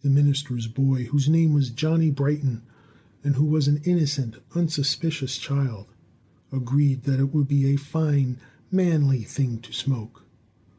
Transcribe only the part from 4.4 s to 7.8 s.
unsuspicious child, agreed that it would be a